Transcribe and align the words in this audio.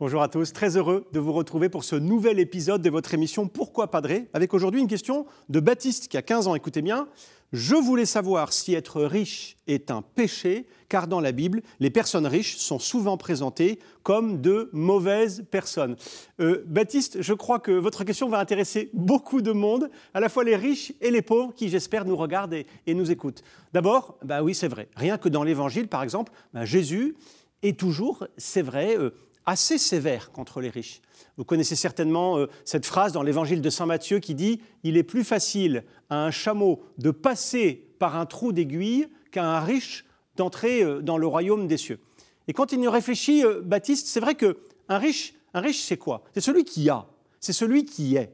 Bonjour 0.00 0.22
à 0.22 0.28
tous, 0.28 0.52
très 0.52 0.76
heureux 0.76 1.08
de 1.12 1.18
vous 1.18 1.32
retrouver 1.32 1.68
pour 1.68 1.82
ce 1.82 1.96
nouvel 1.96 2.38
épisode 2.38 2.80
de 2.82 2.88
votre 2.88 3.14
émission 3.14 3.48
Pourquoi 3.48 3.90
Padré 3.90 4.28
avec 4.32 4.54
aujourd'hui 4.54 4.80
une 4.80 4.86
question 4.86 5.26
de 5.48 5.58
Baptiste 5.58 6.06
qui 6.06 6.16
a 6.16 6.22
15 6.22 6.46
ans, 6.46 6.54
écoutez 6.54 6.82
bien. 6.82 7.08
Je 7.52 7.74
voulais 7.74 8.06
savoir 8.06 8.52
si 8.52 8.74
être 8.74 9.02
riche 9.02 9.56
est 9.66 9.90
un 9.90 10.02
péché, 10.02 10.68
car 10.88 11.08
dans 11.08 11.18
la 11.18 11.32
Bible, 11.32 11.62
les 11.80 11.90
personnes 11.90 12.28
riches 12.28 12.58
sont 12.58 12.78
souvent 12.78 13.16
présentées 13.16 13.80
comme 14.04 14.40
de 14.40 14.70
mauvaises 14.72 15.44
personnes. 15.50 15.96
Euh, 16.38 16.62
Baptiste, 16.68 17.20
je 17.20 17.34
crois 17.34 17.58
que 17.58 17.72
votre 17.72 18.04
question 18.04 18.28
va 18.28 18.38
intéresser 18.38 18.90
beaucoup 18.92 19.42
de 19.42 19.50
monde, 19.50 19.90
à 20.14 20.20
la 20.20 20.28
fois 20.28 20.44
les 20.44 20.54
riches 20.54 20.92
et 21.00 21.10
les 21.10 21.22
pauvres, 21.22 21.52
qui 21.54 21.70
j'espère 21.70 22.04
nous 22.04 22.16
regardent 22.16 22.54
et, 22.54 22.94
nous 22.94 23.10
écoutent. 23.10 23.42
D'abord, 23.72 24.16
bah 24.22 24.44
oui, 24.44 24.54
c'est 24.54 24.68
vrai. 24.68 24.88
Rien 24.94 25.18
que 25.18 25.28
dans 25.28 25.42
l'Évangile, 25.42 25.88
par 25.88 26.04
exemple, 26.04 26.32
bah, 26.54 26.64
Jésus 26.64 27.16
est 27.64 27.76
toujours, 27.76 28.28
c'est 28.36 28.62
vrai, 28.62 28.96
euh, 28.96 29.10
assez 29.48 29.78
sévère 29.78 30.30
contre 30.30 30.60
les 30.60 30.68
riches. 30.68 31.00
Vous 31.36 31.44
connaissez 31.44 31.76
certainement 31.76 32.38
euh, 32.38 32.48
cette 32.64 32.84
phrase 32.84 33.12
dans 33.12 33.22
l'évangile 33.22 33.62
de 33.62 33.70
Saint 33.70 33.86
Matthieu 33.86 34.18
qui 34.18 34.34
dit⁇ 34.34 34.56
Il 34.84 34.96
est 34.96 35.02
plus 35.02 35.24
facile 35.24 35.84
à 36.10 36.24
un 36.24 36.30
chameau 36.30 36.82
de 36.98 37.10
passer 37.10 37.88
par 37.98 38.16
un 38.16 38.26
trou 38.26 38.52
d'aiguille 38.52 39.08
qu'à 39.32 39.44
un 39.44 39.60
riche 39.60 40.04
d'entrer 40.36 40.82
euh, 40.82 41.00
dans 41.00 41.16
le 41.16 41.26
royaume 41.26 41.66
des 41.66 41.78
cieux.⁇ 41.78 41.96
Et 42.46 42.52
quand 42.52 42.72
il 42.72 42.80
y 42.80 42.88
réfléchit, 42.88 43.44
euh, 43.44 43.62
Baptiste, 43.62 44.08
c'est 44.08 44.20
vrai 44.20 44.34
qu'un 44.34 44.54
riche, 44.98 45.34
un 45.54 45.60
riche 45.60 45.80
c'est 45.80 45.96
quoi? 45.96 46.22
C'est 46.34 46.42
celui 46.42 46.64
qui 46.64 46.90
a, 46.90 47.06
c'est 47.40 47.54
celui 47.54 47.84
qui 47.84 48.16
est. 48.16 48.32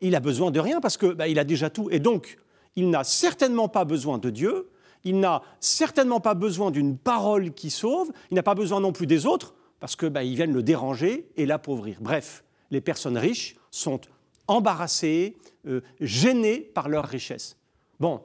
Il 0.00 0.14
a 0.14 0.20
besoin 0.20 0.50
de 0.50 0.60
rien 0.60 0.80
parce 0.80 0.96
qu'il 0.96 1.14
bah, 1.14 1.24
a 1.24 1.44
déjà 1.44 1.70
tout. 1.70 1.88
Et 1.90 1.98
donc, 1.98 2.36
il 2.76 2.90
n'a 2.90 3.02
certainement 3.02 3.68
pas 3.68 3.84
besoin 3.84 4.18
de 4.18 4.30
Dieu, 4.30 4.70
il 5.02 5.18
n'a 5.18 5.42
certainement 5.60 6.20
pas 6.20 6.34
besoin 6.34 6.70
d'une 6.70 6.96
parole 6.96 7.52
qui 7.52 7.70
sauve, 7.70 8.12
il 8.30 8.34
n'a 8.34 8.42
pas 8.42 8.54
besoin 8.54 8.80
non 8.80 8.92
plus 8.92 9.06
des 9.06 9.26
autres, 9.26 9.54
parce 9.84 9.96
qu'ils 9.96 10.08
bah, 10.08 10.22
viennent 10.22 10.54
le 10.54 10.62
déranger 10.62 11.28
et 11.36 11.44
l'appauvrir. 11.44 11.98
Bref, 12.00 12.42
les 12.70 12.80
personnes 12.80 13.18
riches 13.18 13.54
sont 13.70 14.00
embarrassées, 14.46 15.36
euh, 15.66 15.82
gênées 16.00 16.60
par 16.60 16.88
leur 16.88 17.04
richesse. 17.04 17.58
Bon, 18.00 18.22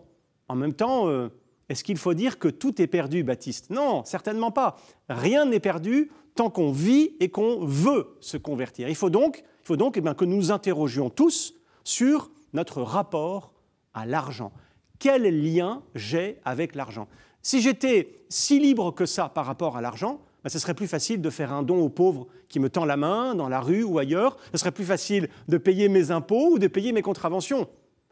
en 0.48 0.56
même 0.56 0.72
temps, 0.72 1.10
euh, 1.10 1.28
est-ce 1.68 1.84
qu'il 1.84 1.98
faut 1.98 2.14
dire 2.14 2.40
que 2.40 2.48
tout 2.48 2.82
est 2.82 2.88
perdu, 2.88 3.26
Baptiste? 3.26 3.72
Non, 3.72 4.06
certainement 4.06 4.52
pas. 4.52 4.78
Rien 5.10 5.44
n'est 5.44 5.60
perdu 5.60 6.10
tant 6.34 6.50
qu'on 6.50 6.72
vit 6.72 7.18
et 7.20 7.28
qu'on 7.28 7.66
veut 7.66 8.16
se 8.22 8.38
convertir. 8.38 8.88
Il 8.88 8.96
faut 8.96 9.10
donc, 9.10 9.44
il 9.46 9.66
faut 9.66 9.76
eh 9.94 10.00
bien, 10.00 10.14
que 10.14 10.24
nous 10.24 10.38
nous 10.38 10.52
interrogions 10.54 11.10
tous 11.10 11.56
sur 11.84 12.32
notre 12.54 12.82
rapport 12.82 13.52
à 13.94 14.06
l'argent. 14.06 14.54
Quel 14.98 15.24
lien 15.24 15.84
j'ai 15.94 16.38
avec 16.46 16.74
l'argent? 16.74 17.10
Si 17.42 17.60
j'étais 17.60 18.24
si 18.30 18.60
libre 18.60 18.94
que 18.94 19.06
ça 19.06 19.28
par 19.28 19.46
rapport 19.46 19.76
à 19.76 19.82
l'argent, 19.82 20.22
ben, 20.44 20.50
ce 20.50 20.60
serait 20.60 20.74
plus 20.74 20.88
facile 20.88 21.22
de 21.22 21.30
faire 21.30 21.52
un 21.52 21.64
don 21.64 21.82
aux 21.82 21.90
pauvres 21.90 22.28
qui 22.48 22.60
me 22.60 22.70
tend 22.70 22.86
la 22.86 22.98
main 22.98 23.36
dans 23.36 23.50
la 23.50 23.60
rue 23.60 23.84
ou 23.84 24.00
ailleurs. 24.00 24.38
Ce 24.52 24.60
serait 24.60 24.72
plus 24.72 24.86
facile 24.86 25.30
de 25.48 25.58
payer 25.58 25.90
mes 25.90 26.12
impôts 26.12 26.54
ou 26.54 26.60
de 26.60 26.68
payer 26.68 26.92
mes 26.92 27.02
contraventions. 27.02 27.68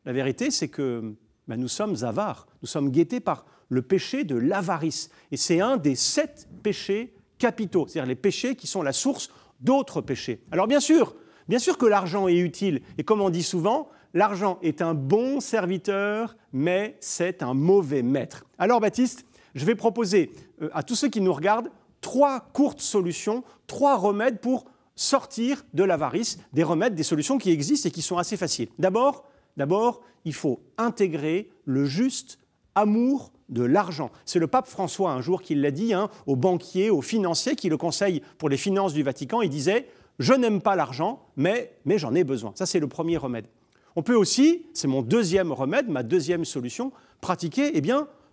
La 0.06 0.14
vérité, 0.14 0.52
c'est 0.52 0.68
que 0.68 1.16
ben, 1.48 1.58
nous 1.58 1.68
sommes 1.68 1.96
avares. 2.04 2.48
Nous 2.62 2.68
sommes 2.68 2.90
guettés 2.90 3.20
par 3.20 3.46
le 3.70 3.82
péché 3.82 4.24
de 4.24 4.36
l'avarice. 4.36 5.10
Et 5.32 5.38
c'est 5.38 5.62
un 5.62 5.78
des 5.78 5.96
sept 5.96 6.48
péchés 6.64 7.14
capitaux, 7.38 7.88
c'est-à-dire 7.88 8.10
les 8.10 8.16
péchés 8.16 8.56
qui 8.56 8.68
sont 8.68 8.82
la 8.82 8.94
source 8.94 9.30
d'autres 9.60 10.02
péchés. 10.02 10.42
Alors 10.52 10.68
bien 10.68 10.80
sûr, 10.80 11.16
bien 11.48 11.60
sûr 11.60 11.78
que 11.78 11.86
l'argent 11.86 12.28
est 12.28 12.38
utile. 12.38 12.82
Et 12.98 13.04
comme 13.04 13.22
on 13.22 13.30
dit 13.30 13.44
souvent, 13.44 13.90
l'argent 14.14 14.60
est 14.62 14.82
un 14.82 14.94
bon 14.94 15.40
serviteur, 15.40 16.36
mais 16.54 16.98
c'est 17.00 17.44
un 17.44 17.54
mauvais 17.54 18.02
maître. 18.02 18.46
Alors 18.58 18.80
Baptiste, 18.80 19.26
je 19.56 19.66
vais 19.66 19.76
proposer 19.76 20.32
euh, 20.62 20.70
à 20.74 20.84
tous 20.84 20.96
ceux 20.96 21.10
qui 21.10 21.22
nous 21.22 21.34
regardent 21.34 21.70
trois 22.02 22.42
courtes 22.54 22.82
solutions, 22.82 23.44
trois 23.68 23.98
remèdes 23.98 24.40
pour 24.40 24.66
sortir 24.96 25.64
de 25.74 25.84
l'avarice, 25.84 26.40
des 26.54 26.64
remèdes, 26.64 26.96
des 26.96 27.04
solutions 27.04 27.38
qui 27.38 27.52
existent 27.52 27.88
et 27.88 27.92
qui 27.92 28.02
sont 28.02 28.18
assez 28.18 28.36
faciles. 28.36 28.70
D'abord, 28.80 29.26
d'abord, 29.56 30.02
il 30.26 30.34
faut 30.34 30.60
intégrer 30.78 31.50
le 31.66 31.86
juste 31.86 32.40
amour 32.76 33.32
de 33.50 33.64
l'argent. 33.64 34.12
C'est 34.26 34.40
le 34.40 34.48
pape 34.48 34.68
François 34.68 35.12
un 35.12 35.22
jour 35.22 35.42
qui 35.42 35.56
l'a 35.56 35.72
dit 35.72 35.94
hein, 35.94 36.10
aux 36.26 36.36
banquiers, 36.36 36.90
aux 36.90 37.02
financiers 37.02 37.56
qui 37.56 37.70
le 37.70 37.78
conseillent 37.78 38.22
pour 38.38 38.50
les 38.50 38.58
finances 38.58 38.94
du 38.94 39.04
Vatican. 39.04 39.42
Il 39.42 39.50
disait 39.50 39.88
Je 40.20 40.34
n'aime 40.34 40.62
pas 40.62 40.76
l'argent, 40.76 41.22
mais, 41.38 41.78
j'en 41.86 42.14
ai 42.14 42.24
besoin. 42.24 42.52
Ça, 42.56 42.66
c'est 42.66 42.80
le 42.80 42.88
premier 42.88 43.18
remède. 43.18 43.48
On 43.96 44.04
peut 44.04 44.16
aussi, 44.16 44.66
c'est 44.74 44.88
mon 44.88 45.02
deuxième 45.02 45.52
remède, 45.52 45.90
ma 45.90 46.04
deuxième 46.04 46.46
solution, 46.46 46.92
pratiquer 47.22 47.72
eh 47.74 47.82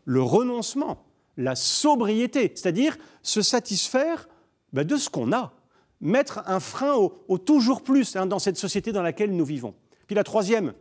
le 0.05 0.23
renoncement 0.23 0.99
la 1.37 1.55
sobriété, 1.57 2.53
c'est-à-dire 2.55 2.97
se 3.23 3.43
satisfaire 3.43 4.29
bah, 4.73 4.85
de 4.85 4.97
ce 4.97 5.09
qu'on 5.09 5.33
a, 5.33 5.53
mettre 6.01 6.43
un 6.47 6.61
frein 6.61 6.95
au, 6.95 7.39
toujours 7.39 7.83
plus 7.83 8.17
hein, 8.17 8.27
dans 8.27 8.39
cette 8.39 8.57
société 8.57 8.93
dans 8.93 9.03
laquelle 9.03 9.35
nous 9.35 9.45
vivons. 9.45 9.75
Puis 10.07 10.15
la 10.15 10.25
troisième 10.25 10.75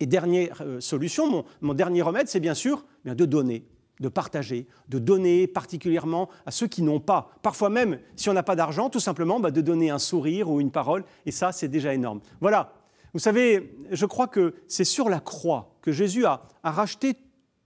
et 0.00 0.06
dernière 0.06 0.62
euh, 0.62 0.80
solution, 0.80 1.44
mon, 1.60 1.74
dernier 1.74 2.02
remède, 2.02 2.28
c'est 2.28 2.40
bien 2.40 2.54
sûr 2.54 2.84
bien 3.04 3.14
de 3.14 3.24
donner, 3.24 3.66
de 4.00 4.08
partager, 4.08 4.66
de 4.88 4.98
donner 4.98 5.46
particulièrement 5.46 6.28
à 6.46 6.50
ceux 6.50 6.66
qui 6.66 6.82
n'ont 6.82 7.00
pas. 7.00 7.30
Parfois 7.42 7.68
même, 7.68 7.98
si 8.16 8.28
on 8.28 8.32
n'a 8.32 8.42
pas 8.42 8.56
d'argent, 8.56 8.90
tout 8.90 9.00
simplement 9.00 9.40
bah, 9.40 9.50
de 9.50 9.60
donner 9.60 9.90
un 9.90 9.98
sourire 9.98 10.50
ou 10.50 10.60
une 10.60 10.70
parole, 10.70 11.04
et 11.26 11.30
ça, 11.30 11.52
c'est 11.52 11.68
déjà 11.68 11.94
énorme. 11.94 12.20
Voilà. 12.40 12.74
Vous 13.12 13.20
savez, 13.20 13.76
je 13.92 14.06
crois 14.06 14.26
que 14.26 14.54
c'est 14.66 14.84
sur 14.84 15.08
la 15.08 15.20
croix 15.20 15.76
que 15.82 15.92
Jésus 15.92 16.26
a 16.26 16.42
racheté 16.64 17.14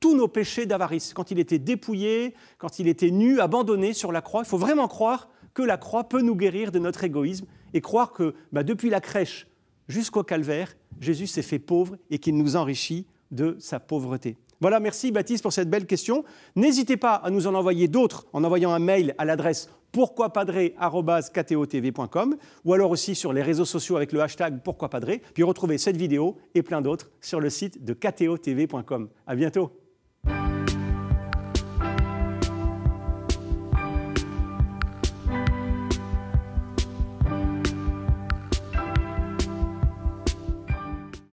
tous 0.01 0.17
nos 0.17 0.29
péchés 0.29 0.67
d'avarice, 0.67 1.13
quand 1.15 1.31
il 1.31 1.39
était 1.39 1.59
dépouillé, 1.59 2.35
quand 2.59 2.79
il 2.79 2.89
était 2.89 3.11
nu, 3.11 3.41
abandonné 3.41 3.93
sur 3.93 4.13
la 4.13 4.21
croix. 4.21 4.43
Il 4.45 4.49
faut 4.49 4.59
vraiment 4.59 4.89
croire 4.89 5.29
que 5.55 5.63
la 5.63 5.77
croix 5.77 6.05
peut 6.05 6.23
nous 6.23 6.37
guérir 6.37 6.73
de 6.73 6.79
notre 6.79 7.05
égoïsme 7.05 7.47
et 7.75 7.81
croire 7.81 8.13
que 8.13 8.35
bah, 8.53 8.63
depuis 8.63 8.91
la 8.91 9.01
crèche 9.01 9.49
jusqu'au 9.89 10.23
calvaire, 10.23 10.77
Jésus 11.01 11.27
s'est 11.27 11.43
fait 11.43 11.59
pauvre 11.59 11.97
et 12.11 12.19
qu'il 12.19 12.37
nous 12.37 12.57
enrichit 12.57 13.07
de 13.31 13.57
sa 13.59 13.81
pauvreté. 13.81 14.37
Voilà, 14.61 14.81
merci 14.81 15.13
Baptiste 15.13 15.43
pour 15.43 15.53
cette 15.53 15.71
belle 15.71 15.87
question. 15.87 16.25
N'hésitez 16.57 16.97
pas 16.97 17.15
à 17.15 17.31
nous 17.31 17.47
en 17.47 17.55
envoyer 17.55 17.87
d'autres 17.87 18.27
en 18.33 18.43
envoyant 18.45 18.73
un 18.73 18.81
mail 18.81 19.15
à 19.19 19.25
l'adresse 19.25 19.71
pourquoipadré.com 19.93 22.37
ou 22.65 22.75
alors 22.75 22.91
aussi 22.91 23.15
sur 23.15 23.33
les 23.33 23.43
réseaux 23.43 23.65
sociaux 23.65 23.97
avec 23.97 24.11
le 24.13 24.21
hashtag 24.21 24.61
pourquoipadré. 24.63 25.23
Puis 25.35 25.45
retrouvez 25.45 25.79
cette 25.79 25.97
vidéo 25.97 26.37
et 26.55 26.63
plein 26.63 26.83
d'autres 26.83 27.11
sur 27.21 27.41
le 27.41 27.51
site 27.51 27.85
de 27.85 27.95
ktotv.com. 27.95 29.09
À 29.27 29.37
bientôt. 29.37 29.88